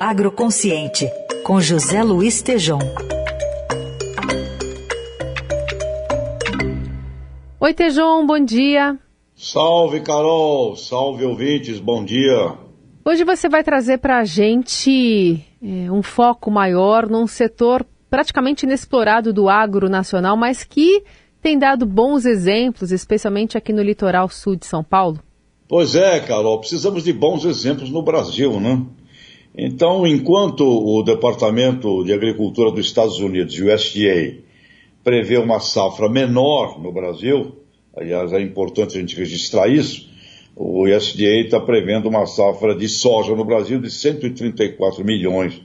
Agroconsciente, 0.00 1.10
com 1.44 1.60
José 1.60 2.02
Luiz 2.02 2.42
Tejom. 2.42 2.78
Oi, 7.58 7.74
Tejom, 7.74 8.26
bom 8.26 8.38
dia. 8.38 8.98
Salve, 9.34 10.00
Carol. 10.00 10.76
Salve, 10.76 11.24
ouvintes. 11.24 11.78
Bom 11.78 12.04
dia. 12.04 12.54
Hoje 13.04 13.24
você 13.24 13.48
vai 13.48 13.62
trazer 13.62 13.98
para 13.98 14.18
a 14.18 14.24
gente 14.24 15.44
é, 15.62 15.90
um 15.90 16.02
foco 16.02 16.50
maior 16.50 17.08
num 17.08 17.26
setor 17.26 17.86
praticamente 18.10 18.66
inexplorado 18.66 19.32
do 19.32 19.48
agro 19.48 19.88
nacional, 19.88 20.36
mas 20.36 20.64
que 20.64 21.02
tem 21.40 21.58
dado 21.58 21.86
bons 21.86 22.24
exemplos, 22.24 22.90
especialmente 22.90 23.56
aqui 23.56 23.72
no 23.72 23.82
litoral 23.82 24.28
sul 24.28 24.56
de 24.56 24.66
São 24.66 24.82
Paulo. 24.82 25.20
Pois 25.68 25.94
é, 25.94 26.20
Carol. 26.20 26.60
Precisamos 26.60 27.04
de 27.04 27.12
bons 27.12 27.44
exemplos 27.44 27.90
no 27.90 28.02
Brasil, 28.02 28.60
né? 28.60 28.84
Então, 29.58 30.06
enquanto 30.06 30.66
o 30.66 31.02
Departamento 31.02 32.04
de 32.04 32.12
Agricultura 32.12 32.70
dos 32.70 32.84
Estados 32.84 33.18
Unidos, 33.20 33.58
USDA, 33.58 34.42
prevê 35.02 35.38
uma 35.38 35.60
safra 35.60 36.10
menor 36.10 36.78
no 36.78 36.92
Brasil, 36.92 37.56
aliás, 37.96 38.34
é 38.34 38.40
importante 38.42 38.98
a 38.98 39.00
gente 39.00 39.16
registrar 39.16 39.66
isso, 39.66 40.10
o 40.54 40.84
USDA 40.84 41.40
está 41.40 41.58
prevendo 41.58 42.06
uma 42.06 42.26
safra 42.26 42.74
de 42.74 42.86
soja 42.86 43.34
no 43.34 43.46
Brasil 43.46 43.80
de 43.80 43.90
134 43.90 45.02
milhões 45.02 45.58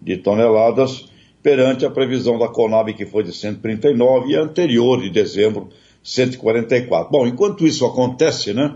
de 0.00 0.18
toneladas, 0.18 1.06
perante 1.42 1.86
a 1.86 1.90
previsão 1.90 2.38
da 2.38 2.48
Conab, 2.48 2.92
que 2.92 3.06
foi 3.06 3.22
de 3.22 3.32
139, 3.32 4.30
e 4.30 4.36
anterior, 4.36 5.00
de 5.00 5.08
dezembro, 5.08 5.70
144. 6.02 7.10
Bom, 7.10 7.26
enquanto 7.26 7.66
isso 7.66 7.86
acontece, 7.86 8.52
né, 8.52 8.74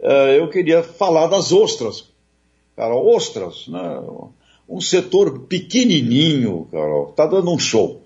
eh, 0.00 0.38
eu 0.38 0.48
queria 0.48 0.82
falar 0.82 1.26
das 1.26 1.52
ostras, 1.52 2.15
Carol, 2.76 3.14
ostras, 3.14 3.66
né? 3.68 4.02
Um 4.68 4.80
setor 4.80 5.40
pequenininho, 5.40 6.68
Carol, 6.70 7.10
está 7.10 7.24
dando 7.26 7.50
um 7.50 7.58
show. 7.58 8.02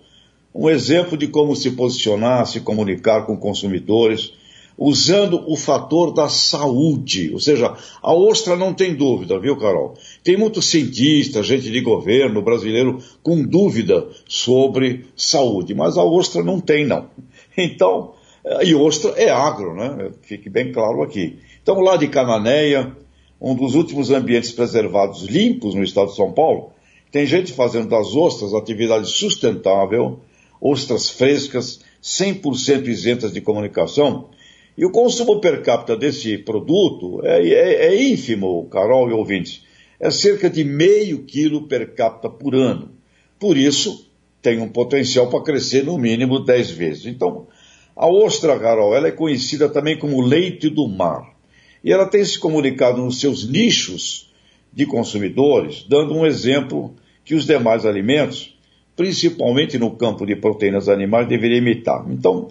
Um 0.54 0.70
exemplo 0.70 1.16
de 1.16 1.26
como 1.26 1.56
se 1.56 1.72
posicionar, 1.72 2.46
se 2.46 2.60
comunicar 2.60 3.26
com 3.26 3.36
consumidores, 3.36 4.32
usando 4.78 5.44
o 5.46 5.56
fator 5.56 6.12
da 6.12 6.28
saúde. 6.28 7.30
Ou 7.32 7.40
seja, 7.40 7.76
a 8.02 8.14
ostra 8.14 8.56
não 8.56 8.72
tem 8.72 8.94
dúvida, 8.94 9.38
viu, 9.38 9.56
Carol? 9.56 9.94
Tem 10.22 10.36
muitos 10.36 10.66
cientistas, 10.66 11.46
gente 11.46 11.70
de 11.70 11.80
governo 11.80 12.40
brasileiro 12.40 12.98
com 13.22 13.42
dúvida 13.42 14.08
sobre 14.26 15.06
saúde, 15.16 15.74
mas 15.74 15.98
a 15.98 16.04
ostra 16.04 16.42
não 16.42 16.60
tem, 16.60 16.86
não. 16.86 17.10
Então, 17.58 18.14
e 18.62 18.74
ostra 18.74 19.10
é 19.16 19.28
agro, 19.28 19.74
né? 19.74 20.12
Fique 20.22 20.48
bem 20.48 20.72
claro 20.72 21.02
aqui. 21.02 21.38
Então, 21.62 21.80
lá 21.80 21.96
de 21.96 22.08
Cananéia, 22.08 22.96
um 23.40 23.54
dos 23.54 23.74
últimos 23.74 24.10
ambientes 24.10 24.52
preservados 24.52 25.22
limpos 25.22 25.74
no 25.74 25.82
estado 25.82 26.10
de 26.10 26.16
São 26.16 26.32
Paulo, 26.32 26.72
tem 27.10 27.26
gente 27.26 27.52
fazendo 27.52 27.88
das 27.88 28.14
ostras 28.14 28.54
atividade 28.54 29.08
sustentável, 29.10 30.20
ostras 30.60 31.08
frescas, 31.08 31.80
100% 32.02 32.86
isentas 32.86 33.32
de 33.32 33.40
comunicação, 33.40 34.28
e 34.76 34.84
o 34.84 34.90
consumo 34.90 35.40
per 35.40 35.62
capita 35.62 35.96
desse 35.96 36.38
produto 36.38 37.20
é, 37.24 37.46
é, 37.46 37.86
é 37.86 38.02
ínfimo, 38.02 38.66
Carol 38.70 39.10
e 39.10 39.12
ouvintes. 39.12 39.62
É 39.98 40.10
cerca 40.10 40.48
de 40.48 40.64
meio 40.64 41.24
quilo 41.24 41.66
per 41.66 41.94
capita 41.94 42.30
por 42.30 42.54
ano. 42.54 42.90
Por 43.38 43.56
isso, 43.56 44.08
tem 44.40 44.60
um 44.60 44.68
potencial 44.68 45.28
para 45.28 45.42
crescer 45.42 45.84
no 45.84 45.98
mínimo 45.98 46.40
10 46.40 46.70
vezes. 46.70 47.06
Então, 47.06 47.46
a 47.94 48.06
ostra, 48.06 48.58
Carol, 48.58 48.94
ela 48.94 49.08
é 49.08 49.12
conhecida 49.12 49.68
também 49.68 49.98
como 49.98 50.22
leite 50.22 50.70
do 50.70 50.88
mar. 50.88 51.39
E 51.82 51.92
ela 51.92 52.06
tem 52.06 52.24
se 52.24 52.38
comunicado 52.38 53.02
nos 53.02 53.20
seus 53.20 53.48
nichos 53.48 54.30
de 54.72 54.86
consumidores, 54.86 55.84
dando 55.88 56.14
um 56.14 56.26
exemplo 56.26 56.94
que 57.24 57.34
os 57.34 57.46
demais 57.46 57.84
alimentos, 57.86 58.56
principalmente 58.96 59.78
no 59.78 59.92
campo 59.92 60.26
de 60.26 60.36
proteínas 60.36 60.88
animais, 60.88 61.28
deveriam 61.28 61.58
imitar. 61.58 62.04
Então, 62.10 62.48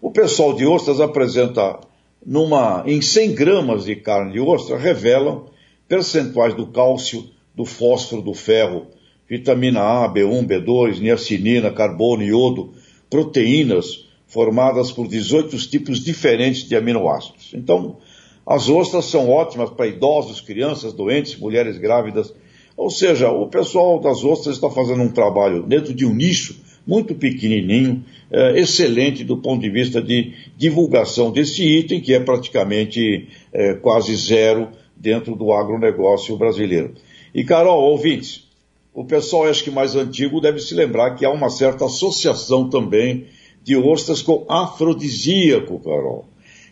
o 0.00 0.10
pessoal 0.10 0.54
de 0.54 0.66
ostras 0.66 1.00
apresenta 1.00 1.78
numa, 2.24 2.82
em 2.86 3.00
100 3.00 3.34
gramas 3.34 3.84
de 3.84 3.96
carne 3.96 4.32
de 4.32 4.40
ostra, 4.40 4.78
revelam 4.78 5.46
percentuais 5.88 6.54
do 6.54 6.66
cálcio, 6.66 7.28
do 7.54 7.64
fósforo, 7.64 8.22
do 8.22 8.34
ferro, 8.34 8.86
vitamina 9.28 9.80
A, 9.80 10.08
B1, 10.12 10.46
B2, 10.46 11.00
niacinina, 11.00 11.70
carbono, 11.70 12.22
iodo, 12.22 12.72
proteínas 13.08 14.06
formadas 14.26 14.92
por 14.92 15.08
18 15.08 15.56
tipos 15.68 16.02
diferentes 16.02 16.68
de 16.68 16.76
aminoácidos. 16.76 17.50
Então, 17.52 17.98
as 18.46 18.68
ostras 18.68 19.04
são 19.04 19.30
ótimas 19.30 19.70
para 19.70 19.86
idosos, 19.86 20.40
crianças, 20.40 20.92
doentes, 20.92 21.38
mulheres 21.38 21.78
grávidas. 21.78 22.32
Ou 22.76 22.90
seja, 22.90 23.30
o 23.30 23.46
pessoal 23.48 24.00
das 24.00 24.24
ostras 24.24 24.56
está 24.56 24.70
fazendo 24.70 25.02
um 25.02 25.10
trabalho 25.10 25.62
dentro 25.62 25.92
de 25.94 26.06
um 26.06 26.14
nicho 26.14 26.56
muito 26.86 27.14
pequenininho, 27.14 28.04
é, 28.30 28.58
excelente 28.58 29.22
do 29.22 29.36
ponto 29.36 29.60
de 29.60 29.70
vista 29.70 30.00
de 30.00 30.32
divulgação 30.56 31.30
desse 31.30 31.62
item, 31.62 32.00
que 32.00 32.14
é 32.14 32.20
praticamente 32.20 33.28
é, 33.52 33.74
quase 33.74 34.14
zero 34.16 34.68
dentro 34.96 35.36
do 35.36 35.52
agronegócio 35.52 36.36
brasileiro. 36.36 36.94
E, 37.34 37.44
Carol, 37.44 37.80
ouvintes, 37.82 38.48
o 38.92 39.04
pessoal, 39.04 39.44
acho 39.46 39.62
que 39.62 39.70
mais 39.70 39.94
antigo, 39.94 40.40
deve 40.40 40.58
se 40.58 40.74
lembrar 40.74 41.14
que 41.14 41.24
há 41.24 41.30
uma 41.30 41.48
certa 41.48 41.84
associação 41.84 42.68
também 42.68 43.26
de 43.62 43.76
ostras 43.76 44.20
com 44.20 44.44
afrodisíaco, 44.48 45.78
Carol. 45.78 46.26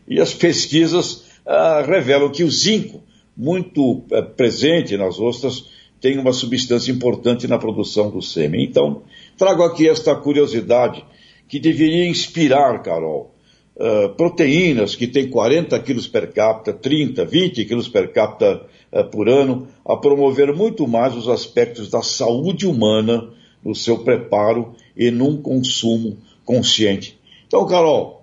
E 0.08 0.20
as 0.20 0.34
pesquisas 0.34 1.27
ah, 1.48 1.82
revelam 1.82 2.30
que 2.30 2.44
o 2.44 2.50
zinco, 2.50 3.02
muito 3.34 4.04
eh, 4.10 4.20
presente 4.20 4.96
nas 4.96 5.18
ostras, 5.18 5.64
tem 6.00 6.18
uma 6.18 6.32
substância 6.32 6.92
importante 6.92 7.48
na 7.48 7.58
produção 7.58 8.10
do 8.10 8.20
sêmen. 8.20 8.64
Então, 8.64 9.02
trago 9.36 9.62
aqui 9.62 9.88
esta 9.88 10.14
curiosidade 10.14 11.04
que 11.48 11.58
deveria 11.58 12.06
inspirar, 12.06 12.82
Carol. 12.82 13.34
Uh, 13.74 14.08
proteínas 14.16 14.96
que 14.96 15.06
têm 15.06 15.30
40 15.30 15.78
quilos 15.80 16.08
per 16.08 16.32
capita, 16.32 16.72
30, 16.72 17.24
20 17.24 17.64
quilos 17.64 17.88
per 17.88 18.12
capita 18.12 18.66
uh, 18.92 19.04
por 19.04 19.28
ano, 19.28 19.68
a 19.86 19.96
promover 19.96 20.52
muito 20.52 20.86
mais 20.88 21.14
os 21.14 21.28
aspectos 21.28 21.88
da 21.88 22.02
saúde 22.02 22.66
humana 22.66 23.30
no 23.64 23.76
seu 23.76 23.98
preparo 23.98 24.74
e 24.96 25.12
num 25.12 25.40
consumo 25.40 26.18
consciente. 26.44 27.16
Então, 27.46 27.64
Carol, 27.66 28.17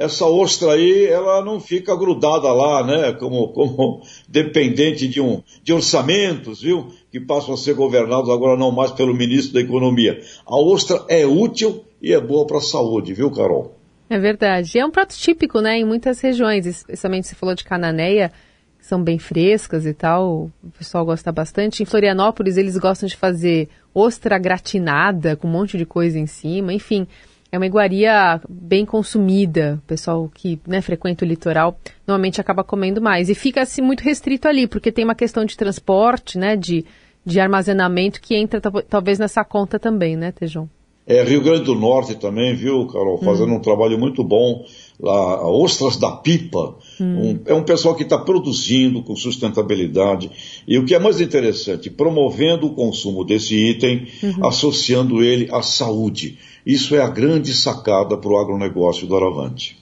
essa 0.00 0.24
ostra 0.24 0.72
aí, 0.72 1.04
ela 1.04 1.44
não 1.44 1.60
fica 1.60 1.94
grudada 1.94 2.50
lá, 2.50 2.82
né, 2.82 3.12
como, 3.12 3.48
como 3.48 4.00
dependente 4.26 5.06
de, 5.06 5.20
um, 5.20 5.42
de 5.62 5.74
orçamentos, 5.74 6.62
viu, 6.62 6.88
que 7.12 7.20
passam 7.20 7.52
a 7.52 7.56
ser 7.58 7.74
governados 7.74 8.30
agora 8.30 8.58
não 8.58 8.72
mais 8.72 8.90
pelo 8.92 9.14
ministro 9.14 9.52
da 9.52 9.60
Economia. 9.60 10.18
A 10.46 10.56
ostra 10.56 11.04
é 11.06 11.26
útil 11.26 11.84
e 12.00 12.14
é 12.14 12.20
boa 12.20 12.46
para 12.46 12.56
a 12.56 12.62
saúde, 12.62 13.12
viu, 13.12 13.30
Carol? 13.30 13.74
É 14.08 14.18
verdade. 14.18 14.78
É 14.78 14.86
um 14.86 14.90
prato 14.90 15.14
típico, 15.14 15.60
né, 15.60 15.78
em 15.78 15.84
muitas 15.84 16.18
regiões, 16.18 16.64
especialmente 16.64 17.26
você 17.26 17.34
falou 17.34 17.54
de 17.54 17.64
Cananéia, 17.64 18.32
que 18.78 18.86
são 18.86 19.04
bem 19.04 19.18
frescas 19.18 19.84
e 19.84 19.92
tal, 19.92 20.50
o 20.64 20.70
pessoal 20.78 21.04
gosta 21.04 21.30
bastante. 21.30 21.82
Em 21.82 21.86
Florianópolis, 21.86 22.56
eles 22.56 22.78
gostam 22.78 23.06
de 23.06 23.18
fazer 23.18 23.68
ostra 23.94 24.38
gratinada, 24.38 25.36
com 25.36 25.46
um 25.46 25.50
monte 25.50 25.76
de 25.76 25.84
coisa 25.84 26.18
em 26.18 26.26
cima, 26.26 26.72
enfim 26.72 27.06
é 27.52 27.56
uma 27.56 27.66
iguaria 27.66 28.40
bem 28.48 28.84
consumida. 28.84 29.80
O 29.82 29.86
pessoal 29.86 30.30
que 30.32 30.60
né, 30.66 30.80
frequenta 30.80 31.24
o 31.24 31.28
litoral 31.28 31.78
normalmente 32.06 32.40
acaba 32.40 32.64
comendo 32.64 33.00
mais. 33.00 33.28
E 33.28 33.34
fica 33.34 33.62
assim 33.62 33.82
muito 33.82 34.02
restrito 34.02 34.46
ali, 34.46 34.66
porque 34.66 34.92
tem 34.92 35.04
uma 35.04 35.14
questão 35.14 35.44
de 35.44 35.56
transporte, 35.56 36.38
né, 36.38 36.56
de, 36.56 36.84
de 37.24 37.40
armazenamento 37.40 38.20
que 38.20 38.34
entra 38.34 38.60
talvez 38.88 39.18
nessa 39.18 39.44
conta 39.44 39.78
também, 39.78 40.16
né, 40.16 40.32
Tejão? 40.32 40.68
É, 41.06 41.24
Rio 41.24 41.42
Grande 41.42 41.64
do 41.64 41.74
Norte 41.74 42.14
também, 42.14 42.54
viu, 42.54 42.86
Carol, 42.86 43.18
fazendo 43.18 43.52
hum. 43.52 43.56
um 43.56 43.60
trabalho 43.60 43.98
muito 43.98 44.22
bom 44.22 44.64
lá, 45.00 45.48
Ostras 45.48 45.96
da 45.96 46.12
Pipa. 46.12 46.76
Hum. 47.00 47.04
Um, 47.04 47.40
é 47.46 47.54
um 47.54 47.64
pessoal 47.64 47.94
que 47.94 48.02
está 48.02 48.18
produzindo 48.18 49.02
com 49.02 49.16
sustentabilidade. 49.16 50.30
E 50.68 50.78
o 50.78 50.84
que 50.84 50.94
é 50.94 50.98
mais 50.98 51.20
interessante, 51.20 51.90
promovendo 51.90 52.66
o 52.66 52.74
consumo 52.74 53.24
desse 53.24 53.56
item, 53.56 54.06
uhum. 54.22 54.46
associando 54.46 55.22
ele 55.22 55.48
à 55.50 55.62
saúde. 55.62 56.38
Isso 56.64 56.94
é 56.94 57.00
a 57.00 57.08
grande 57.08 57.54
sacada 57.54 58.16
para 58.16 58.30
o 58.30 58.38
agronegócio 58.38 59.06
do 59.06 59.16
Aravante. 59.16 59.78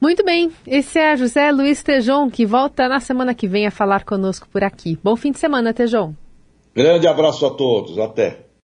Muito 0.00 0.24
bem, 0.24 0.50
esse 0.66 0.98
é 0.98 1.14
José 1.14 1.52
Luiz 1.52 1.82
Tejon, 1.82 2.30
que 2.30 2.46
volta 2.46 2.88
na 2.88 3.00
semana 3.00 3.34
que 3.34 3.46
vem 3.46 3.66
a 3.66 3.70
falar 3.70 4.04
conosco 4.04 4.48
por 4.50 4.64
aqui. 4.64 4.98
Bom 5.04 5.14
fim 5.14 5.30
de 5.30 5.38
semana, 5.38 5.74
Tejon. 5.74 6.14
Grande 6.74 7.06
abraço 7.06 7.44
a 7.44 7.50
todos, 7.50 7.98
até. 7.98 8.49